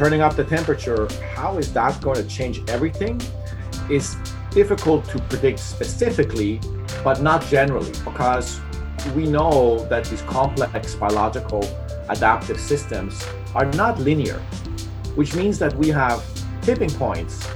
[0.00, 3.20] turning up the temperature, how is that going to change everything?
[3.90, 4.16] Is
[4.50, 6.58] difficult to predict specifically,
[7.04, 8.62] but not generally, because
[9.14, 11.62] we know that these complex biological
[12.08, 13.22] adaptive systems
[13.54, 14.38] are not linear,
[15.16, 16.24] which means that we have
[16.62, 17.46] tipping points.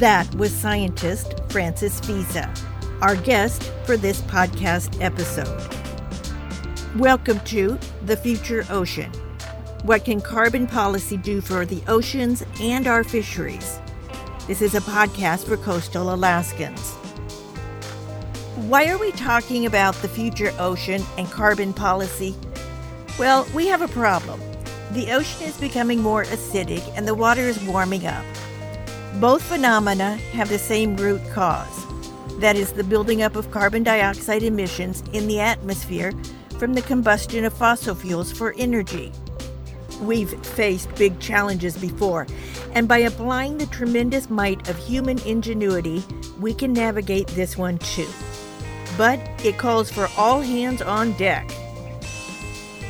[0.00, 2.44] That was scientist Francis Wiese,
[3.02, 5.62] our guest for this podcast episode.
[6.96, 9.12] Welcome to The Future Ocean.
[9.82, 13.80] What can carbon policy do for the oceans and our fisheries?
[14.46, 16.94] This is a podcast for coastal Alaskans.
[18.68, 22.34] Why are we talking about the future ocean and carbon policy?
[23.18, 24.40] Well, we have a problem.
[24.92, 28.24] The ocean is becoming more acidic and the water is warming up.
[29.20, 31.86] Both phenomena have the same root cause
[32.38, 36.12] that is, the building up of carbon dioxide emissions in the atmosphere
[36.58, 39.10] from the combustion of fossil fuels for energy.
[40.00, 42.26] We've faced big challenges before,
[42.72, 46.04] and by applying the tremendous might of human ingenuity,
[46.38, 48.08] we can navigate this one too.
[48.98, 51.50] But it calls for all hands on deck.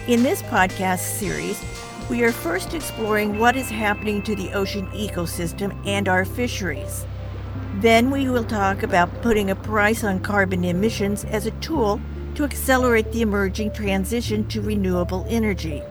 [0.08, 1.62] In this podcast series,
[2.08, 7.06] we are first exploring what is happening to the ocean ecosystem and our fisheries.
[7.76, 12.00] Then we will talk about putting a price on carbon emissions as a tool
[12.34, 15.82] to accelerate the emerging transition to renewable energy.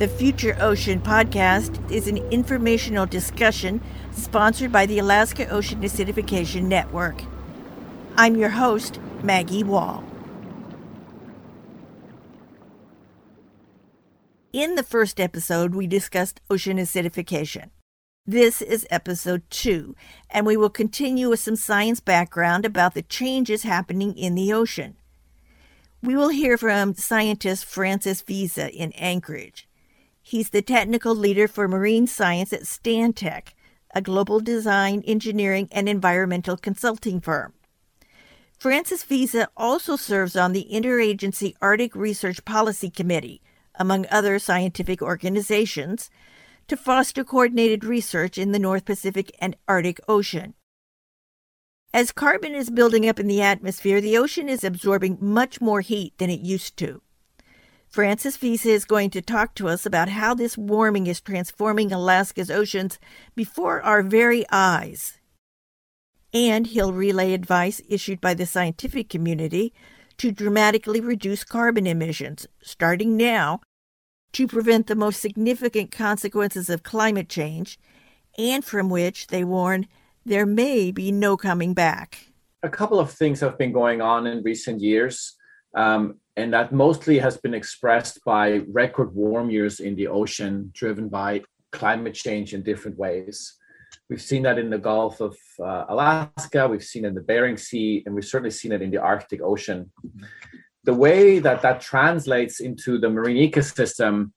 [0.00, 7.22] The Future Ocean podcast is an informational discussion sponsored by the Alaska Ocean Acidification Network.
[8.16, 10.02] I'm your host, Maggie Wall.
[14.54, 17.68] In the first episode, we discussed ocean acidification.
[18.24, 19.94] This is episode two,
[20.30, 24.96] and we will continue with some science background about the changes happening in the ocean.
[26.02, 29.66] We will hear from scientist Francis Wiese in Anchorage.
[30.30, 33.48] He's the technical leader for marine science at Stantec,
[33.92, 37.52] a global design, engineering, and environmental consulting firm.
[38.56, 43.42] Francis Wiese also serves on the Interagency Arctic Research Policy Committee,
[43.74, 46.10] among other scientific organizations,
[46.68, 50.54] to foster coordinated research in the North Pacific and Arctic Ocean.
[51.92, 56.16] As carbon is building up in the atmosphere, the ocean is absorbing much more heat
[56.18, 57.02] than it used to.
[57.90, 62.48] Francis Wiese is going to talk to us about how this warming is transforming Alaska's
[62.48, 63.00] oceans
[63.34, 65.18] before our very eyes.
[66.32, 69.74] And he'll relay advice issued by the scientific community
[70.18, 73.60] to dramatically reduce carbon emissions, starting now,
[74.34, 77.76] to prevent the most significant consequences of climate change,
[78.38, 79.88] and from which, they warn,
[80.24, 82.28] there may be no coming back.
[82.62, 85.34] A couple of things have been going on in recent years.
[85.74, 91.08] Um, and that mostly has been expressed by record warm years in the ocean driven
[91.08, 91.42] by
[91.72, 93.56] climate change in different ways.
[94.08, 97.56] We've seen that in the Gulf of uh, Alaska, we've seen it in the Bering
[97.56, 99.90] Sea, and we've certainly seen it in the Arctic Ocean.
[100.84, 104.32] The way that that translates into the marine ecosystem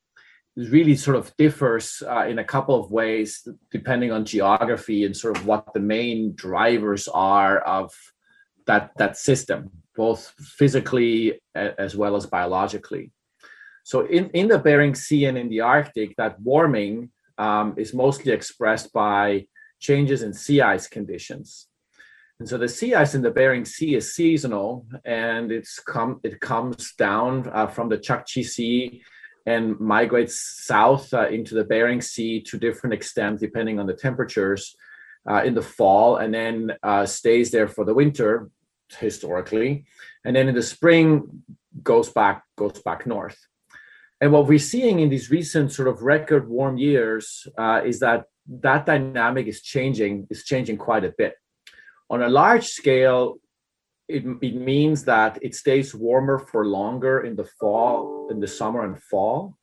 [0.55, 5.37] really sort of differs uh, in a couple of ways depending on geography and sort
[5.37, 7.91] of what the main drivers are of
[8.67, 13.11] that that system both physically as well as biologically.
[13.83, 18.31] So in, in the Bering Sea and in the Arctic, that warming um, is mostly
[18.31, 19.47] expressed by
[19.79, 21.67] changes in sea ice conditions.
[22.39, 26.39] And so the sea ice in the Bering Sea is seasonal and it's come, it
[26.39, 29.03] comes down uh, from the Chukchi Sea
[29.45, 34.75] and migrates south uh, into the Bering Sea to different extent depending on the temperatures
[35.29, 38.49] uh, in the fall and then uh, stays there for the winter
[38.93, 39.85] historically,
[40.25, 41.43] and then in the spring
[41.81, 43.37] goes back goes back north.
[44.21, 48.25] And what we're seeing in these recent sort of record warm years uh, is that
[48.47, 51.35] that dynamic is changing is changing quite a bit.
[52.09, 53.37] On a large scale,
[54.07, 58.85] it, it means that it stays warmer for longer in the fall, in the summer
[58.85, 59.57] and fall,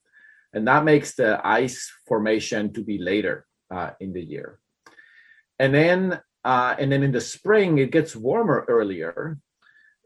[0.53, 4.59] and that makes the ice formation to be later uh, in the year.
[5.59, 9.39] And then uh, and then in the spring, it gets warmer earlier.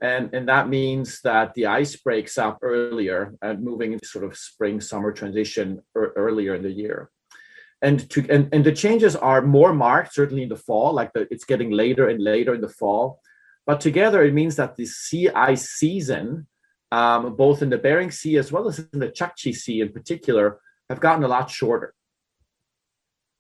[0.03, 4.37] And, and that means that the ice breaks up earlier and moving into sort of
[4.37, 7.11] spring summer transition er- earlier in the year.
[7.81, 11.29] And, to, and, and the changes are more marked, certainly in the fall, like the,
[11.31, 13.21] it's getting later and later in the fall.
[13.67, 16.47] But together, it means that the sea ice season,
[16.91, 20.61] um, both in the Bering Sea as well as in the Chukchi Sea in particular,
[20.91, 21.95] have gotten a lot shorter.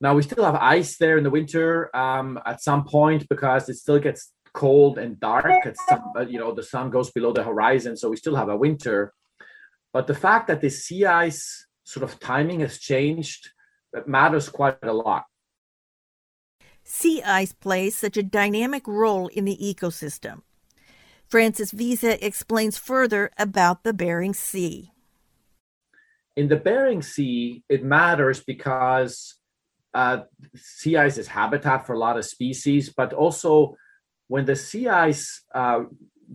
[0.04, 3.76] Now we still have ice there in the winter um, at some point because it
[3.76, 5.64] still gets cold and dark.
[5.64, 8.56] At some, you know, the sun goes below the horizon, so we still have a
[8.56, 9.14] winter.
[9.94, 13.48] But the fact that the sea ice sort of timing has changed
[14.04, 15.24] matters quite a lot.
[16.82, 20.42] Sea ice plays such a dynamic role in the ecosystem.
[21.26, 24.90] Francis Wiese explains further about the Bering Sea.
[26.36, 29.36] In the Bering Sea, it matters because
[29.94, 30.18] uh,
[30.56, 33.76] sea ice is habitat for a lot of species, but also
[34.28, 35.84] when the sea ice, uh,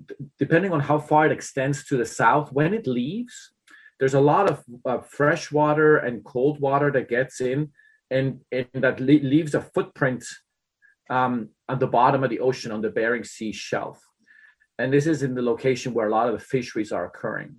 [0.08, 3.52] d- depending on how far it extends to the south, when it leaves,
[4.00, 7.72] there's a lot of uh, fresh water and cold water that gets in,
[8.10, 10.24] and, and that le- leaves a footprint
[11.10, 14.00] um, at the bottom of the ocean on the Bering Sea shelf.
[14.78, 17.58] And this is in the location where a lot of the fisheries are occurring.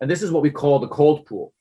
[0.00, 1.52] And this is what we call the cold pool.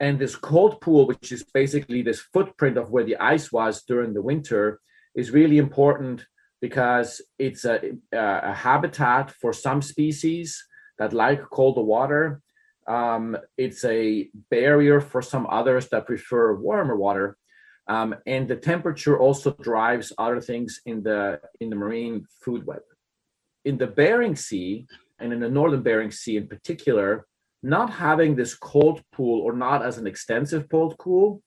[0.00, 4.14] And this cold pool, which is basically this footprint of where the ice was during
[4.14, 4.80] the winter,
[5.14, 6.26] is really important
[6.60, 10.64] because it's a, a habitat for some species
[10.98, 12.40] that like colder water.
[12.88, 17.36] Um, it's a barrier for some others that prefer warmer water.
[17.88, 22.82] Um, and the temperature also drives other things in the in the marine food web.
[23.64, 24.86] In the Bering Sea
[25.20, 27.26] and in the northern Bering Sea in particular,
[27.62, 31.42] not having this cold pool or not as an extensive cold pool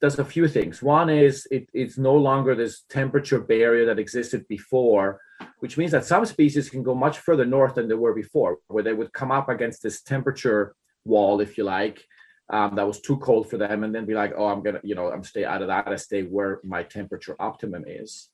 [0.00, 0.82] does a few things.
[0.82, 5.20] One is it, it's no longer this temperature barrier that existed before,
[5.58, 8.82] which means that some species can go much further north than they were before, where
[8.82, 10.74] they would come up against this temperature
[11.04, 12.04] wall, if you like,
[12.50, 14.94] um, that was too cold for them, and then be like, oh, I'm gonna, you
[14.94, 15.88] know, I'm stay out of that.
[15.88, 18.30] I stay where my temperature optimum is.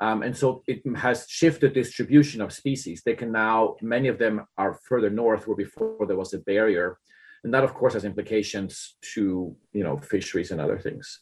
[0.00, 3.02] Um, and so it has shifted distribution of species.
[3.04, 6.98] They can now, many of them are further north where before there was a barrier.
[7.44, 11.20] And that of course has implications to, you know, fisheries and other things.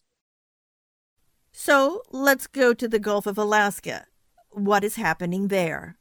[1.52, 4.06] So let's go to the Gulf of Alaska.
[4.50, 5.98] What is happening there?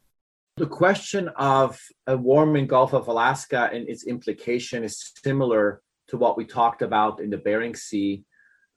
[0.56, 6.36] The question of a warming Gulf of Alaska and its implication is similar to what
[6.36, 8.24] we talked about in the Bering Sea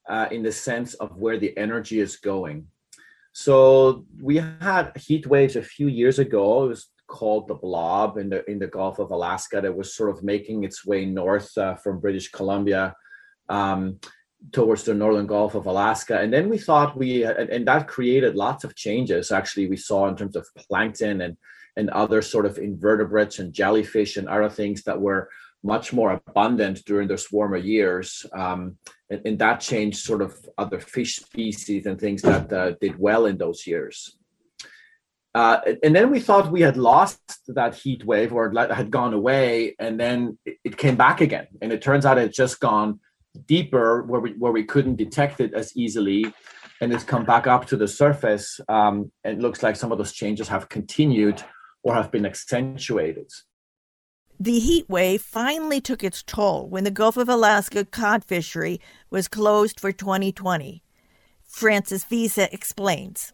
[0.10, 2.68] uh, in the sense of where the energy is going.
[3.34, 6.66] So we had heat waves a few years ago.
[6.66, 10.10] It was called the blob in the in the Gulf of Alaska that was sort
[10.10, 12.96] of making its way north uh, from British Columbia
[13.50, 14.00] um,
[14.52, 16.20] towards the northern Gulf of Alaska.
[16.20, 19.32] And then we thought we and, and that created lots of changes.
[19.32, 21.38] Actually, we saw in terms of plankton and
[21.78, 25.30] and other sort of invertebrates and jellyfish and other things that were
[25.64, 28.26] much more abundant during those warmer years.
[28.34, 28.78] Um,
[29.12, 33.26] and, and, that changed sort of other fish species and things that uh, did well
[33.26, 34.18] in those years.
[35.34, 39.76] Uh, and then we thought we had lost that heat wave or had gone away,
[39.80, 41.48] and then it came back again.
[41.62, 43.00] And it turns out it's just gone
[43.46, 46.26] deeper where we, where we couldn't detect it as easily.
[46.82, 48.60] And it's come back up to the surface.
[48.68, 51.44] Um, and it looks like some of those changes have continued
[51.84, 53.32] or have been accentuated.
[54.42, 59.28] The heat wave finally took its toll when the Gulf of Alaska cod fishery was
[59.28, 60.82] closed for 2020.
[61.46, 63.34] Francis Wiese explains.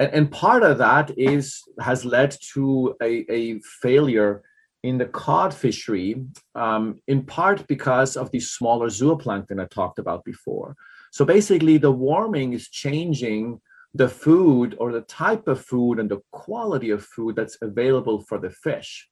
[0.00, 4.42] And, and part of that is has led to a, a failure
[4.82, 6.24] in the cod fishery,
[6.56, 10.74] um, in part because of the smaller zooplankton I talked about before.
[11.12, 13.60] So basically, the warming is changing
[13.94, 18.40] the food or the type of food and the quality of food that's available for
[18.40, 19.08] the fish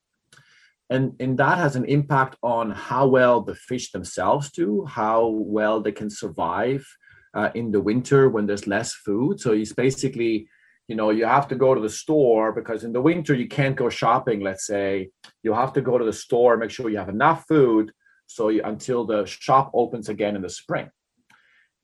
[0.92, 5.80] and and that has an impact on how well the fish themselves do how well
[5.80, 6.84] they can survive
[7.34, 9.40] uh, in the winter when there's less food.
[9.40, 10.48] So it's basically
[10.88, 13.76] you know you have to go to the store because in the winter you can't
[13.76, 15.10] go shopping let's say.
[15.42, 17.92] You have to go to the store make sure you have enough food
[18.26, 20.90] so you, until the shop opens again in the spring.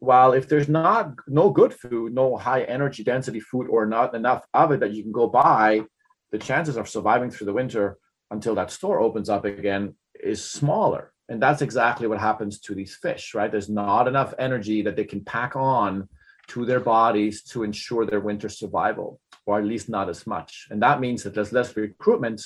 [0.00, 4.45] While if there's not no good food no high energy density food or not enough
[4.53, 5.83] of it that you can go buy
[6.31, 7.97] the chances of surviving through the winter
[8.30, 11.12] until that store opens up again is smaller.
[11.28, 13.50] And that's exactly what happens to these fish, right?
[13.50, 16.08] There's not enough energy that they can pack on
[16.49, 20.66] to their bodies to ensure their winter survival, or at least not as much.
[20.70, 22.42] And that means that there's less recruitment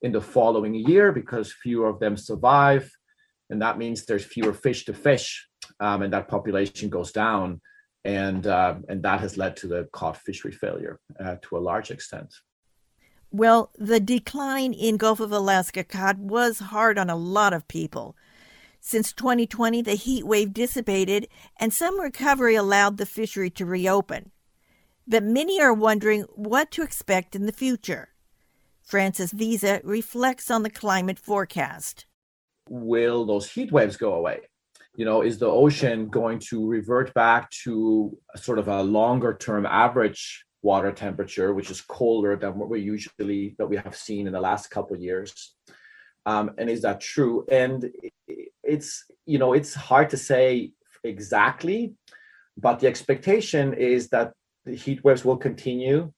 [0.00, 2.90] in the following year because fewer of them survive.
[3.50, 5.46] And that means there's fewer fish to fish,
[5.78, 7.60] um, and that population goes down.
[8.04, 11.90] And, uh, and that has led to the cod fishery failure uh, to a large
[11.90, 12.34] extent.
[13.34, 18.14] Well, the decline in Gulf of Alaska cod was hard on a lot of people.
[18.78, 24.32] Since 2020, the heat wave dissipated and some recovery allowed the fishery to reopen.
[25.08, 28.10] But many are wondering what to expect in the future.
[28.82, 32.04] Francis Wiese reflects on the climate forecast.
[32.68, 34.40] Will those heat waves go away?
[34.94, 39.64] You know, is the ocean going to revert back to sort of a longer term
[39.64, 44.32] average water temperature, which is colder than what we usually that we have seen in
[44.32, 45.54] the last couple of years.
[46.24, 47.44] Um, and is that true?
[47.50, 47.90] And
[48.62, 50.72] it's you know it's hard to say
[51.04, 51.94] exactly,
[52.56, 54.32] but the expectation is that
[54.64, 56.12] the heat waves will continue.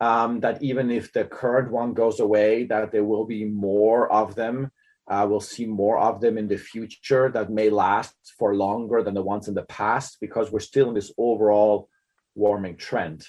[0.00, 4.34] Um, that even if the current one goes away, that there will be more of
[4.34, 4.72] them.
[5.06, 9.14] Uh, we'll see more of them in the future that may last for longer than
[9.14, 11.88] the ones in the past because we're still in this overall
[12.34, 13.28] warming trend.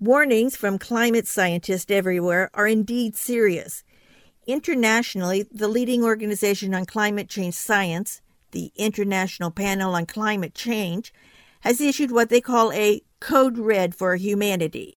[0.00, 3.82] Warnings from climate scientists everywhere are indeed serious.
[4.46, 8.20] Internationally, the leading organization on climate change science,
[8.52, 11.12] the International Panel on Climate Change,
[11.62, 14.94] has issued what they call a Code Red for Humanity.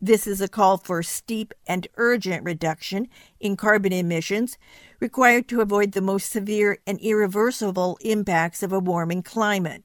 [0.00, 3.06] This is a call for steep and urgent reduction
[3.38, 4.58] in carbon emissions
[4.98, 9.84] required to avoid the most severe and irreversible impacts of a warming climate.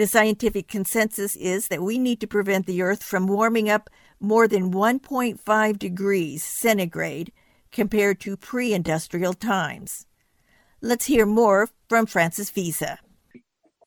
[0.00, 4.48] The scientific consensus is that we need to prevent the Earth from warming up more
[4.48, 7.30] than 1.5 degrees centigrade
[7.70, 10.06] compared to pre industrial times.
[10.80, 12.96] Let's hear more from Francis Wiese.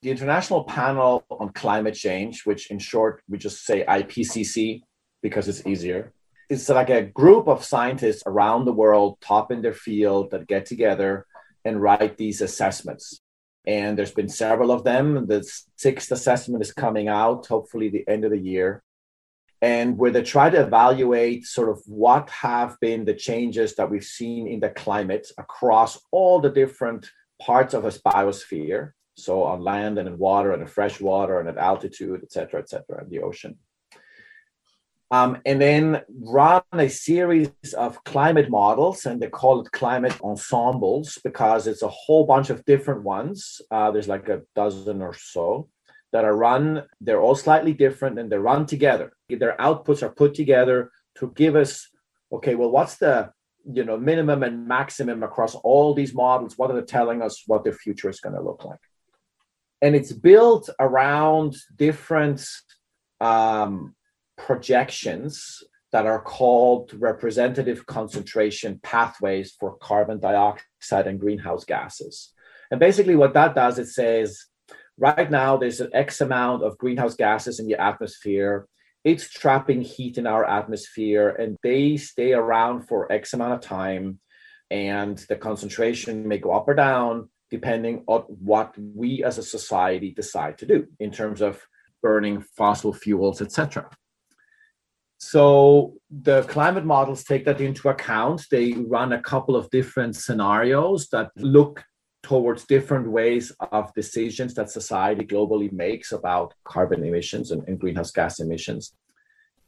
[0.03, 4.81] The International Panel on Climate Change, which in short we just say IPCC
[5.23, 6.13] because it's easier,
[6.47, 10.67] it's like a group of scientists around the world, top in their field, that get
[10.67, 11.25] together
[11.65, 13.22] and write these assessments.
[13.65, 15.27] And there's been several of them.
[15.27, 18.83] The sixth assessment is coming out, hopefully the end of the year.
[19.61, 24.03] And where they try to evaluate sort of what have been the changes that we've
[24.03, 27.09] seen in the climate across all the different
[27.41, 28.91] parts of a biosphere.
[29.15, 32.59] So on land and in water and in fresh water and at altitude et cetera
[32.59, 33.57] et cetera and the ocean
[35.15, 36.01] um, and then
[36.39, 41.95] run a series of climate models and they call it climate ensembles because it's a
[42.01, 45.67] whole bunch of different ones uh, there's like a dozen or so
[46.13, 49.11] that are run, they're all slightly different and they're run together.
[49.27, 51.89] Their outputs are put together to give us,
[52.31, 53.31] okay, well, what's the
[53.65, 56.57] you know minimum and maximum across all these models?
[56.57, 58.79] What are they telling us what the future is going to look like?
[59.81, 62.45] And it's built around different
[63.19, 63.95] um,
[64.37, 72.33] projections that are called representative concentration pathways for carbon dioxide and greenhouse gases.
[72.71, 74.47] And basically, what that does, it says
[74.97, 78.67] Right now, there's an X amount of greenhouse gases in the atmosphere.
[79.03, 84.19] It's trapping heat in our atmosphere, and they stay around for X amount of time.
[84.69, 90.11] And the concentration may go up or down depending on what we as a society
[90.11, 91.61] decide to do in terms of
[92.01, 93.89] burning fossil fuels, etc.
[95.23, 98.45] So the climate models take that into account.
[98.51, 101.83] They run a couple of different scenarios that look
[102.23, 108.11] towards different ways of decisions that society globally makes about carbon emissions and, and, greenhouse
[108.11, 108.93] gas emissions.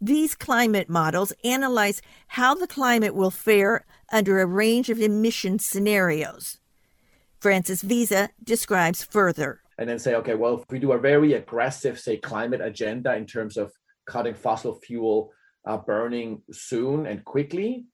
[0.01, 6.59] These climate models analyze how the climate will fare under a range of emission scenarios.
[7.39, 9.61] Francis Wiese describes further.
[9.77, 13.25] And then say, okay, well, if we do a very aggressive, say, climate agenda in
[13.25, 13.71] terms of
[14.05, 15.31] cutting fossil fuel
[15.65, 17.85] uh, burning soon and quickly,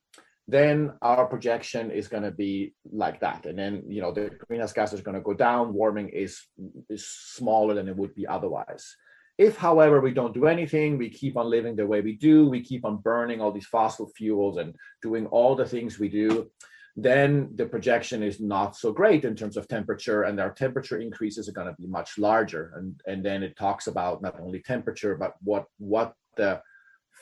[0.47, 3.45] then our projection is going to be like that.
[3.45, 6.41] And then you know the greenhouse gas is going to go down warming is
[6.89, 8.95] is smaller than it would be otherwise.
[9.37, 12.61] If however we don't do anything we keep on living the way we do we
[12.61, 16.51] keep on burning all these fossil fuels and doing all the things we do
[16.95, 21.47] then the projection is not so great in terms of temperature and our temperature increases
[21.47, 22.73] are going to be much larger.
[22.75, 26.61] And and then it talks about not only temperature but what what the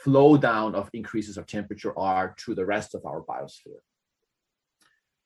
[0.04, 3.82] flow down of increases of temperature are to the rest of our biosphere.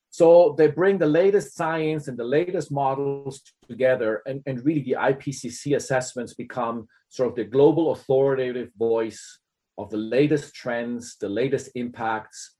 [0.09, 4.97] So they bring the latest science and the latest models together, and, and really the
[4.99, 9.39] IPCC assessments become sort of the global authoritative voice
[9.77, 12.55] of the latest trends, the latest impacts,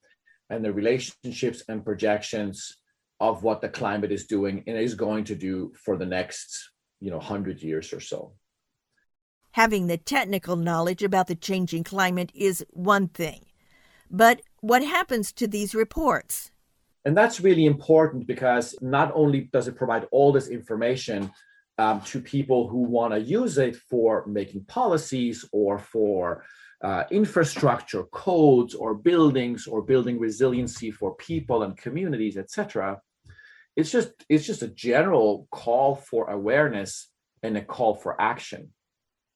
[0.49, 2.77] and the relationships and projections
[3.19, 7.11] of what the climate is doing and is going to do for the next, you
[7.11, 8.33] know, hundred years or so
[9.53, 13.45] having the technical knowledge about the changing climate is one thing.
[14.09, 16.51] But what happens to these reports?
[17.05, 21.31] And that's really important because not only does it provide all this information
[21.77, 26.43] um, to people who want to use it for making policies or for
[26.83, 32.99] uh, infrastructure, codes, or buildings, or building resiliency for people and communities, etc.
[33.75, 37.09] It's just it's just a general call for awareness
[37.43, 38.71] and a call for action.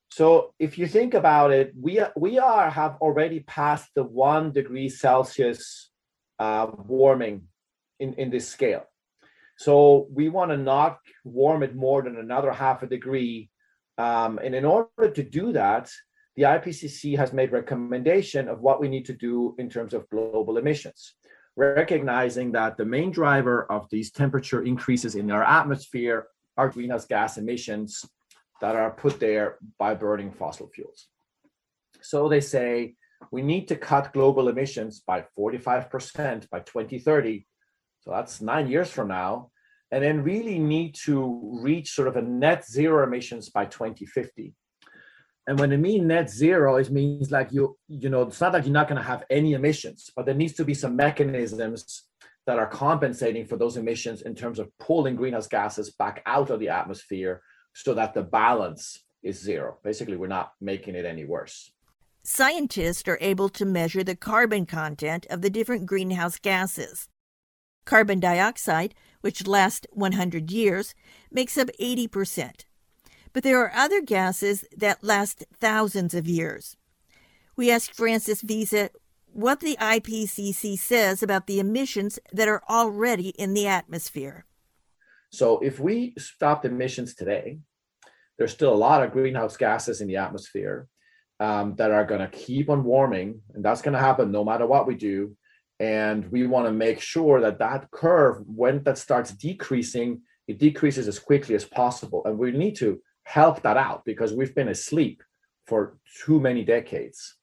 [0.10, 4.90] So if you think about it, we we are have already passed the one degree
[4.90, 5.90] Celsius
[6.40, 7.44] uh, warming
[8.00, 8.86] in in this scale.
[9.58, 13.50] So we want to not warm it more than another half a degree,
[13.98, 15.92] um, and in order to do that,
[16.36, 20.58] the IPCC has made recommendation of what we need to do in terms of global
[20.58, 21.16] emissions,
[21.56, 27.38] recognizing that the main driver of these temperature increases in our atmosphere are greenhouse gas
[27.38, 28.06] emissions
[28.62, 31.08] that are put there by burning fossil fuels.
[32.02, 32.96] So they say
[33.32, 37.46] we need to cut global emissions by 45% by 2030.
[38.02, 39.52] So that's nine years from now.
[39.92, 44.54] And then really need to reach sort of a net zero emissions by 2050.
[45.48, 48.66] And when I mean net zero, it means like you, you know, it's not that
[48.66, 52.04] you're not going to have any emissions, but there needs to be some mechanisms
[52.46, 56.60] that are compensating for those emissions in terms of pulling greenhouse gases back out of
[56.60, 57.42] the atmosphere
[57.84, 59.78] so that the balance is zero.
[59.84, 61.72] Basically, we're not making it any worse.
[62.24, 67.08] Scientists are able to measure the carbon content of the different greenhouse gases.
[67.86, 70.96] Carbon dioxide, which lasts 100 years,
[71.32, 72.66] makes up 80%.
[73.32, 76.76] But there are other gases that last thousands of years.
[77.56, 78.90] We asked Francis Wiese
[79.32, 84.46] what the IPCC says about the emissions that are already in the atmosphere.
[85.30, 87.60] So, if we stopped emissions today,
[88.38, 90.88] there's still a lot of greenhouse gases in the atmosphere
[91.40, 94.66] um, that are going to keep on warming, and that's going to happen no matter
[94.66, 95.36] what we do.
[95.80, 101.08] And we want to make sure that that curve, when that starts decreasing, it decreases
[101.08, 102.24] as quickly as possible.
[102.26, 105.22] And we need to help that out because we've been asleep
[105.68, 107.36] for too many decades.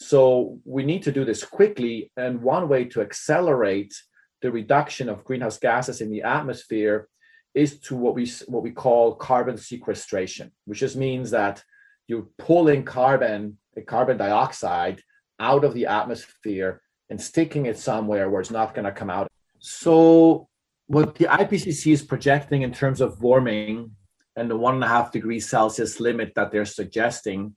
[0.00, 2.10] So we need to do this quickly.
[2.16, 3.92] And one way to accelerate
[4.42, 7.08] the reduction of greenhouse gases in the atmosphere
[7.54, 11.62] is to what we what we call carbon sequestration, which just means that
[12.06, 15.02] you're pulling carbon, carbon dioxide
[15.40, 16.80] out of the atmosphere
[17.10, 19.28] and sticking it somewhere where it's not going to come out.
[19.58, 20.48] So,
[20.86, 23.92] what the IPCC is projecting in terms of warming
[24.36, 27.56] and the one and a half degrees Celsius limit that they're suggesting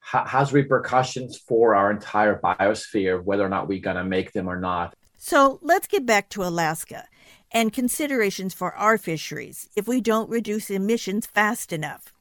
[0.00, 4.48] ha- has repercussions for our entire biosphere, whether or not we're going to make them
[4.48, 4.94] or not.
[5.22, 7.04] So, let's get back to Alaska
[7.52, 12.14] and considerations for our fisheries if we don't reduce emissions fast enough.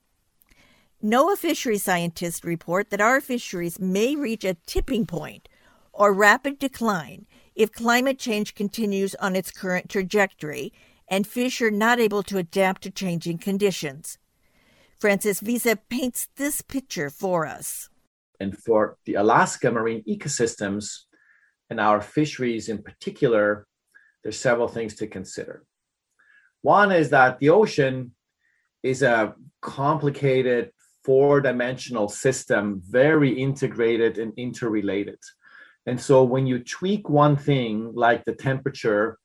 [1.02, 5.48] NOAA fishery scientists report that our fisheries may reach a tipping point
[5.94, 10.74] or rapid decline if climate change continues on its current trajectory
[11.08, 14.18] and fish are not able to adapt to changing conditions.
[15.00, 17.90] Francis Wiese paints this picture for us.
[18.42, 21.06] And for the Alaska marine ecosystems
[21.70, 23.68] and our fisheries in particular,
[24.24, 25.64] there's several things to consider.
[26.62, 28.14] One is that the ocean
[28.84, 30.72] is a complicated
[31.04, 35.20] four dimensional system, very integrated and interrelated.
[35.86, 39.18] And so when you tweak one thing, like the temperature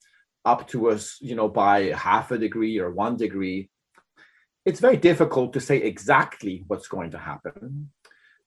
[0.45, 3.69] up to us, you know, by half a degree or one degree,
[4.65, 7.91] it's very difficult to say exactly what's going to happen.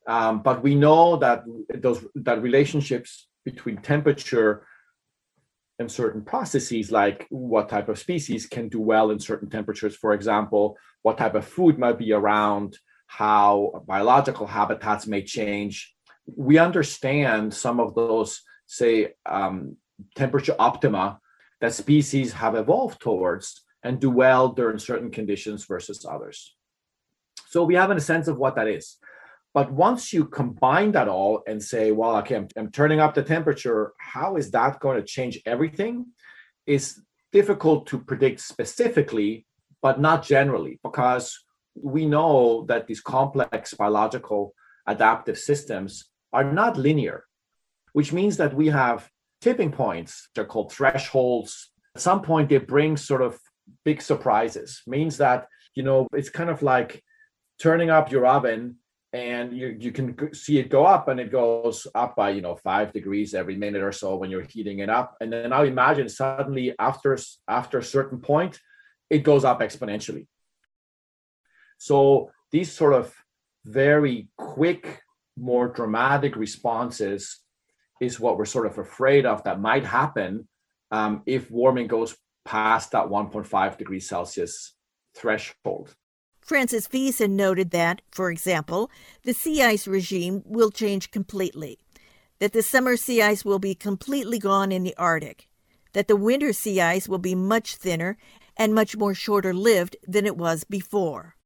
[0.06, 4.52] Um, but we know that those that relationships between temperature
[5.78, 10.12] and certain processes, like what type of species can do well in certain temperatures, for
[10.12, 15.94] example, what type of food might be around, how biological habitats may change.
[16.48, 18.30] We understand some of those,
[18.66, 19.76] say, um,
[20.14, 21.20] temperature optima
[21.60, 23.46] that species have evolved towards
[23.82, 26.54] and do well during certain conditions versus others.
[27.48, 28.96] So we have a sense of what that is.
[29.54, 33.22] But once you combine that all and say, well, okay, I'm, I'm turning up the
[33.22, 36.06] temperature, how is that going to change everything?
[36.66, 37.00] Is
[37.32, 39.46] difficult to predict specifically,
[39.82, 41.38] but not generally, because
[41.74, 44.54] we know that these complex biological
[44.86, 47.24] adaptive systems are not linear,
[47.92, 49.08] which means that we have
[49.40, 50.28] tipping points.
[50.34, 51.70] They're called thresholds.
[51.94, 53.38] At some point, they bring sort of
[53.84, 57.02] big surprises, means that, you know, it's kind of like
[57.58, 58.76] turning up your oven
[59.12, 62.56] and you, you can see it go up and it goes up by you know
[62.56, 66.08] five degrees every minute or so when you're heating it up and then now imagine
[66.08, 67.16] suddenly after
[67.48, 68.60] after a certain point
[69.08, 70.26] it goes up exponentially
[71.78, 73.14] so these sort of
[73.64, 75.02] very quick,
[75.36, 77.40] more dramatic responses
[78.00, 80.48] is what we're sort of afraid of that might happen
[80.90, 84.74] um, if warming goes past that 1.5 degrees Celsius
[85.16, 85.94] threshold.
[86.48, 88.90] Francis Wiese noted that, for example,
[89.22, 91.78] the sea ice regime will change completely,
[92.38, 95.46] that the summer sea ice will be completely gone in the Arctic,
[95.92, 98.16] that the winter sea ice will be much thinner
[98.56, 101.36] and much more shorter lived than it was before.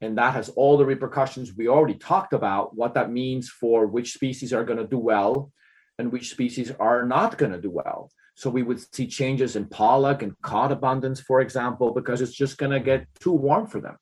[0.00, 4.14] And that has all the repercussions we already talked about, what that means for which
[4.14, 5.52] species are going to do well
[5.98, 8.10] and which species are not going to do well.
[8.36, 12.56] So we would see changes in pollock and cod abundance, for example, because it's just
[12.56, 13.98] going to get too warm for them.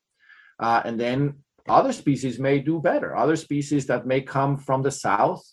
[0.59, 1.35] Uh, and then
[1.68, 3.16] other species may do better.
[3.16, 5.44] Other species that may come from the south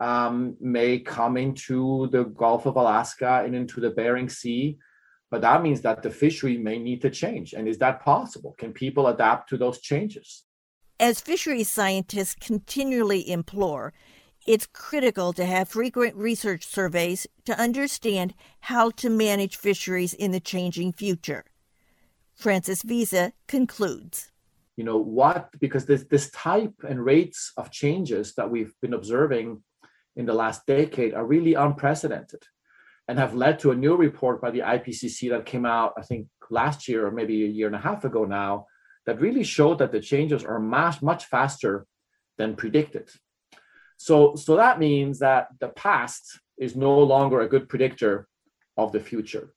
[0.00, 4.78] um, may come into the Gulf of Alaska and into the Bering Sea
[5.30, 7.52] but that means that the fishery may need to change.
[7.52, 8.54] And is that possible?
[8.58, 10.44] Can people adapt to those changes?
[10.98, 13.92] As fisheries scientists continually implore,
[14.46, 20.40] it's critical to have frequent research surveys to understand how to manage fisheries in the
[20.40, 21.44] changing future.
[22.34, 24.32] Francis Wiese concludes.
[24.78, 25.48] You know what?
[25.58, 29.64] Because this this type and rates of changes that we've been observing
[30.14, 32.44] in the last decade are really unprecedented
[33.08, 36.28] and have led to a new report by the IPCC that came out, I think,
[36.48, 38.66] last year or maybe a year and a half ago now,
[39.04, 41.84] that really showed that the changes are much, much faster
[42.36, 43.10] than predicted.
[43.96, 48.28] So, so that means that the past is no longer a good predictor
[48.76, 49.54] of the future.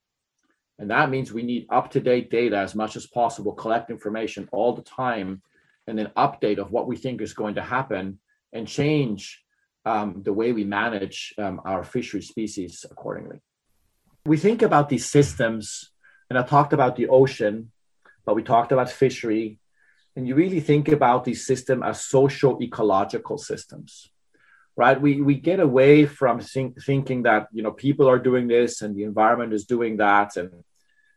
[0.79, 4.49] And that means we need up to date data as much as possible, collect information
[4.51, 5.41] all the time,
[5.87, 8.19] and then update of what we think is going to happen
[8.53, 9.43] and change
[9.85, 13.39] um, the way we manage um, our fishery species accordingly.
[14.25, 15.91] We think about these systems,
[16.29, 17.71] and I talked about the ocean,
[18.25, 19.59] but we talked about fishery,
[20.15, 24.10] and you really think about these systems as social ecological systems
[24.75, 24.99] right?
[24.99, 28.95] We we get away from think, thinking that you know people are doing this and
[28.95, 30.63] the environment is doing that and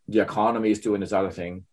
[0.08, 1.64] the economy is doing this other thing.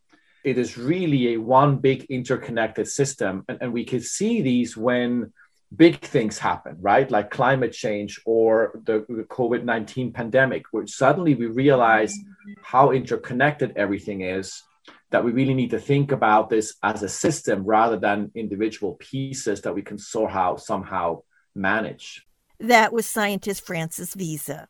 [0.44, 3.44] It is really a one big interconnected system.
[3.48, 5.34] And, and we can see these when
[5.76, 7.10] big things happen right?
[7.10, 12.14] Like climate change or the, the covid-19 pandemic where suddenly we realize
[12.62, 14.64] how interconnected everything is
[15.12, 19.62] that we really need to think about this as a system rather than individual pieces
[19.62, 21.22] that we can somehow somehow
[21.56, 22.26] manage.
[22.60, 24.68] That was scientist Francis Wiese.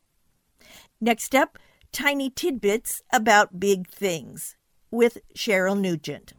[1.00, 1.58] Next up,
[1.92, 4.56] tiny tidbits about big things
[4.90, 6.32] with Cheryl Nugent.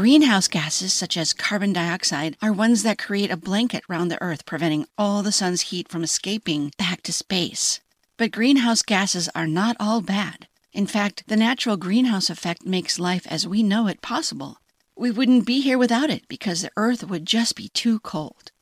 [0.00, 4.46] Greenhouse gases, such as carbon dioxide, are ones that create a blanket round the Earth,
[4.46, 7.80] preventing all the sun's heat from escaping back to space.
[8.16, 10.48] But greenhouse gases are not all bad.
[10.72, 14.56] In fact, the natural greenhouse effect makes life as we know it possible.
[14.96, 18.52] We wouldn't be here without it because the Earth would just be too cold.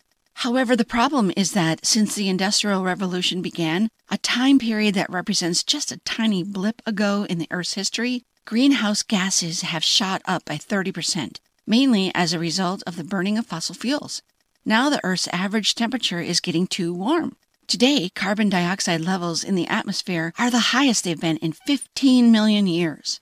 [0.43, 5.63] However, the problem is that since the Industrial Revolution began, a time period that represents
[5.63, 10.55] just a tiny blip ago in the Earth's history, greenhouse gases have shot up by
[10.55, 14.23] 30%, mainly as a result of the burning of fossil fuels.
[14.65, 17.37] Now the Earth's average temperature is getting too warm.
[17.67, 22.67] Today, carbon dioxide levels in the atmosphere are the highest they've been in 15 million
[22.67, 23.21] years.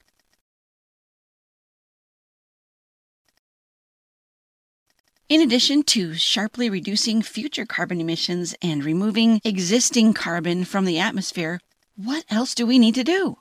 [5.29, 11.59] In addition to sharply reducing future carbon emissions and removing existing carbon from the atmosphere,
[11.97, 13.39] what else do we need to do?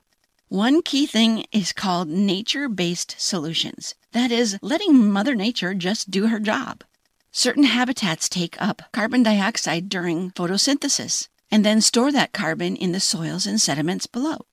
[0.50, 3.96] One key thing is called nature based solutions.
[4.12, 6.84] That is, letting Mother Nature just do her job.
[7.32, 13.00] Certain habitats take up carbon dioxide during photosynthesis and then store that carbon in the
[13.00, 14.46] soils and sediments below.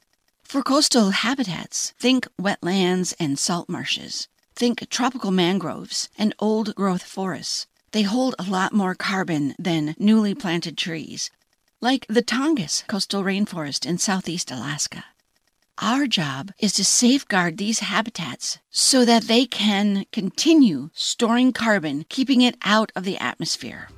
[0.42, 4.28] For coastal habitats, think wetlands and salt marshes.
[4.56, 7.66] Think tropical mangroves and old growth forests.
[7.90, 11.30] They hold a lot more carbon than newly planted trees,
[11.82, 15.04] like the Tongass coastal rainforest in southeast Alaska.
[15.78, 22.42] Our job is to safeguard these habitats so that they can continue storing carbon, keeping
[22.42, 23.88] it out of the atmosphere.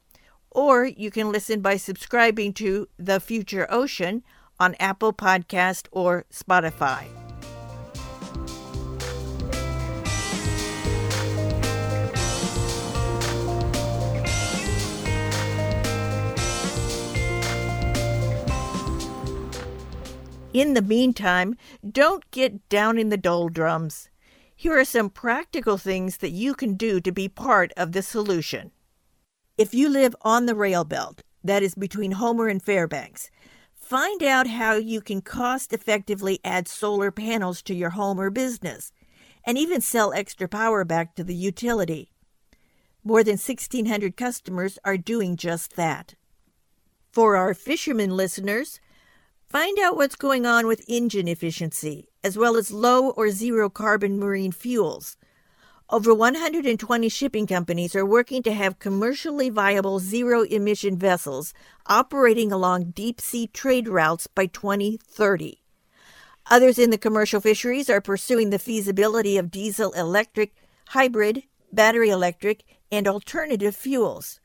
[0.50, 4.24] Or you can listen by subscribing to The Future Ocean
[4.58, 7.06] on Apple Podcast or Spotify.
[20.54, 24.08] In the meantime, don't get down in the doldrums.
[24.54, 28.70] Here are some practical things that you can do to be part of the solution.
[29.58, 33.32] If you live on the rail belt, that is between Homer and Fairbanks,
[33.74, 38.92] find out how you can cost effectively add solar panels to your home or business
[39.44, 42.12] and even sell extra power back to the utility.
[43.02, 46.14] More than 1,600 customers are doing just that.
[47.10, 48.78] For our fishermen listeners,
[49.54, 54.18] Find out what's going on with engine efficiency, as well as low or zero carbon
[54.18, 55.16] marine fuels.
[55.88, 61.54] Over 120 shipping companies are working to have commercially viable zero emission vessels
[61.86, 65.62] operating along deep sea trade routes by 2030.
[66.50, 70.56] Others in the commercial fisheries are pursuing the feasibility of diesel electric,
[70.88, 74.40] hybrid, battery electric, and alternative fuels.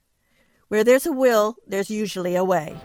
[0.67, 2.77] Where there's a will, there's usually a way.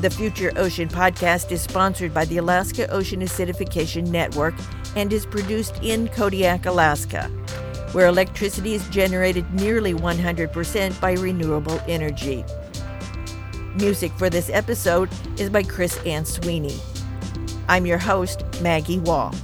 [0.00, 4.54] The Future Ocean podcast is sponsored by the Alaska Ocean Acidification Network
[4.94, 7.24] and is produced in Kodiak, Alaska,
[7.90, 12.44] where electricity is generated nearly 100% by renewable energy.
[13.74, 16.78] Music for this episode is by Chris Ann Sweeney.
[17.68, 19.34] I'm your host, Maggie Wall.